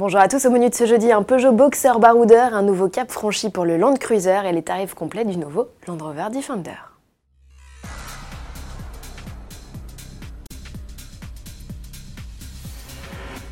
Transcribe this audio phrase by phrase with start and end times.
[0.00, 3.10] Bonjour à tous, au menu de ce jeudi, un Peugeot Boxer baroudeur, un nouveau cap
[3.10, 6.89] franchi pour le Land Cruiser et les tarifs complets du nouveau Land Rover Defender.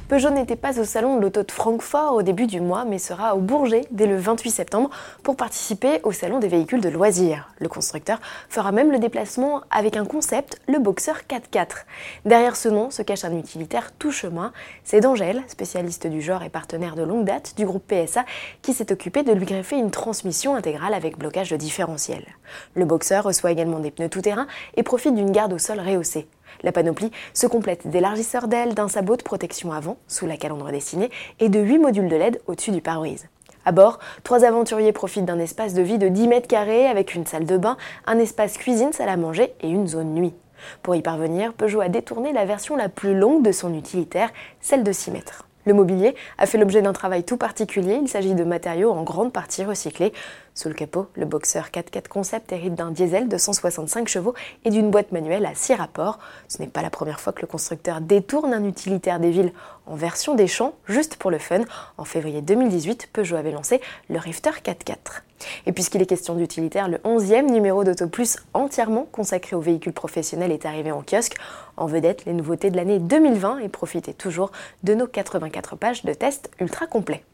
[0.09, 3.37] Peugeot n'était pas au salon de l'auto de Francfort au début du mois, mais sera
[3.37, 4.89] au Bourget dès le 28 septembre
[5.23, 7.51] pour participer au salon des véhicules de loisirs.
[7.59, 8.19] Le constructeur
[8.49, 11.85] fera même le déplacement avec un concept, le Boxer 4x4.
[12.25, 14.55] Derrière ce nom se cache un utilitaire tout chemin.
[14.83, 18.25] C'est d'Angèle, spécialiste du genre et partenaire de longue date du groupe PSA,
[18.63, 22.25] qui s'est occupé de lui greffer une transmission intégrale avec blocage de différentiel.
[22.73, 26.27] Le Boxer reçoit également des pneus tout-terrain et profite d'une garde au sol rehaussée.
[26.63, 31.11] La panoplie se complète d'élargisseurs d'ailes, d'un sabot de protection avant, sous la calandre dessinée,
[31.41, 33.29] et de 8 modules de LED au-dessus du pare-brise.
[33.65, 37.27] À bord, trois aventuriers profitent d'un espace de vie de 10 mètres carrés avec une
[37.27, 37.77] salle de bain,
[38.07, 40.35] un espace cuisine, salle à manger et une zone nuit.
[40.83, 44.85] Pour y parvenir, Peugeot a détourné la version la plus longue de son utilitaire, celle
[44.85, 45.48] de 6 mètres.
[45.69, 47.99] Le mobilier a fait l'objet d'un travail tout particulier.
[48.01, 50.15] Il s'agit de matériaux en grande partie recyclés.
[50.55, 54.33] Sous le capot, le Boxer 4x4 Concept hérite d'un diesel de 165 chevaux
[54.65, 56.21] et d'une boîte manuelle à 6 rapports.
[56.49, 59.53] Ce n'est pas la première fois que le constructeur détourne un utilitaire des villes
[59.85, 61.61] en version des champs, juste pour le fun.
[61.99, 65.28] En février 2018, Peugeot avait lancé le Rifter 4x4.
[65.67, 70.53] Et puisqu'il est question d'utilitaire, le 11e numéro d'Auto Plus entièrement consacré aux véhicules professionnels
[70.53, 71.37] est arrivé en kiosque.
[71.77, 74.51] En vedette, les nouveautés de l'année 2020 et profitez toujours
[74.83, 77.25] de nos 84 pages de tests ultra complets.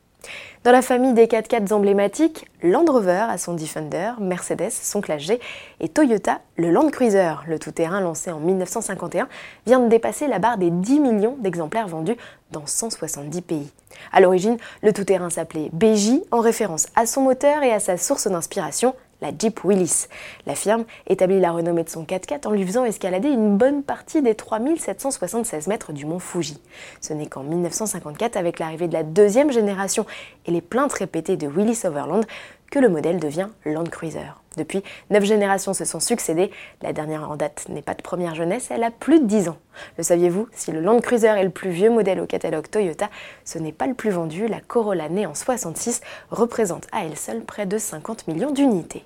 [0.64, 5.38] Dans la famille des 4x4 emblématiques, Land Rover a son Defender, Mercedes son Classe G
[5.80, 7.34] et Toyota le Land Cruiser.
[7.46, 9.28] Le tout-terrain lancé en 1951
[9.66, 12.16] vient de dépasser la barre des 10 millions d'exemplaires vendus
[12.50, 13.70] dans 170 pays.
[14.12, 18.26] À l'origine, le tout-terrain s'appelait BJ en référence à son moteur et à sa source
[18.28, 20.06] d'inspiration, la Jeep Willis.
[20.46, 24.22] La firme établit la renommée de son 4x4 en lui faisant escalader une bonne partie
[24.22, 26.60] des 3776 mètres du mont Fuji.
[27.00, 30.06] Ce n'est qu'en 1954, avec l'arrivée de la deuxième génération
[30.46, 32.24] et les plaintes répétées de Willis Overland,
[32.70, 34.26] que le modèle devient Land Cruiser.
[34.56, 36.50] Depuis, neuf générations se sont succédées.
[36.82, 39.58] La dernière en date n'est pas de première jeunesse, elle a plus de 10 ans.
[39.98, 43.10] Le saviez-vous Si le Land Cruiser est le plus vieux modèle au catalogue Toyota,
[43.44, 44.46] ce n'est pas le plus vendu.
[44.46, 46.00] La Corolla née en 66
[46.30, 49.04] représente à elle seule près de 50 millions d'unités.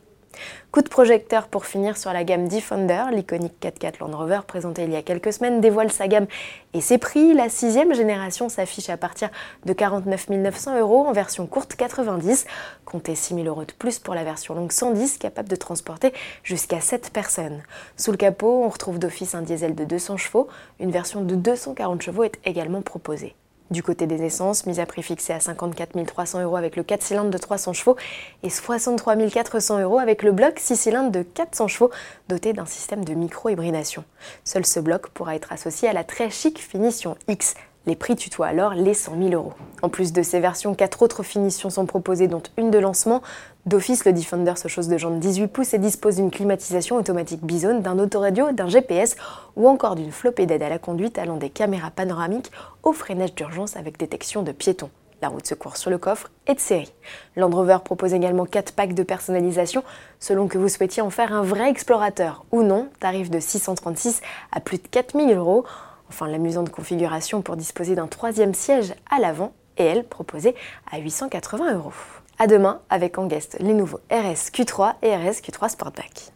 [0.70, 4.90] Coup de projecteur pour finir sur la gamme Defender, l'iconique 4x4 Land Rover présenté il
[4.90, 6.26] y a quelques semaines dévoile sa gamme
[6.74, 7.32] et ses prix.
[7.32, 9.30] La sixième génération s'affiche à partir
[9.64, 12.46] de 49 900 euros en version courte 90.
[12.84, 16.12] Comptez 6 000 euros de plus pour la version longue 110 capable de transporter
[16.44, 17.62] jusqu'à 7 personnes.
[17.96, 20.48] Sous le capot, on retrouve d'office un diesel de 200 chevaux.
[20.80, 23.34] Une version de 240 chevaux est également proposée.
[23.70, 27.02] Du côté des essences, mise à prix fixé à 54 300 euros avec le 4
[27.02, 27.96] cylindres de 300 chevaux
[28.42, 31.90] et 63 400 euros avec le bloc 6 cylindres de 400 chevaux
[32.28, 34.04] doté d'un système de micro-hybridation.
[34.44, 37.54] Seul ce bloc pourra être associé à la très chic finition X.
[37.88, 39.54] Les prix tutoient alors les 100 000 euros.
[39.80, 43.22] En plus de ces versions, quatre autres finitions sont proposées, dont une de lancement,
[43.64, 47.80] D'office, le Defender se chausse de jantes 18 pouces et dispose d'une climatisation automatique Bison,
[47.80, 49.16] d'un autoradio, d'un GPS
[49.56, 53.74] ou encore d'une flopée d'aide à la conduite allant des caméras panoramiques au freinage d'urgence
[53.74, 54.90] avec détection de piétons.
[55.22, 56.92] La route secours sur le coffre est de série.
[57.36, 59.82] Land Rover propose également 4 packs de personnalisation
[60.20, 64.20] selon que vous souhaitiez en faire un vrai explorateur ou non, tarif de 636
[64.52, 65.64] à plus de 4000 euros.
[66.08, 70.54] Enfin, l'amusante configuration pour disposer d'un troisième siège à l'avant et elle proposée
[70.90, 71.92] à 880 euros.
[72.38, 76.32] À demain avec en guest les nouveaux RS Q3 et RS Q3 Sportback.